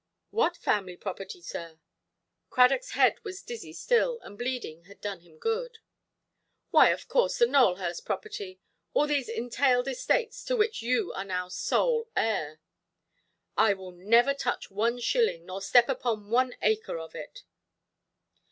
"What 0.31 0.57
family 0.57 0.97
property, 0.97 1.43
sir"? 1.43 1.79
Cradockʼs 2.49 2.89
head 2.93 3.23
was 3.23 3.43
dizzy 3.43 3.71
still, 3.71 4.17
the 4.17 4.31
bleeding 4.31 4.85
had 4.85 4.99
done 4.99 5.19
him 5.19 5.37
good. 5.37 5.77
"Why, 6.71 6.89
of 6.89 7.07
course, 7.07 7.37
the 7.37 7.45
Nowelhurst 7.45 8.03
property; 8.03 8.59
all 8.95 9.05
these 9.05 9.29
entailed 9.29 9.87
estates, 9.87 10.43
to 10.45 10.55
which 10.55 10.81
you 10.81 11.13
are 11.13 11.23
now 11.23 11.49
sole 11.49 12.09
heir". 12.15 12.59
"I 13.55 13.73
will 13.75 13.91
never 13.91 14.33
touch 14.33 14.71
one 14.71 14.97
shilling, 14.99 15.45
nor 15.45 15.61
step 15.61 15.87
upon 15.87 16.31
one 16.31 16.55
acre 16.63 16.97
of 16.97 17.13
it". 17.13 17.43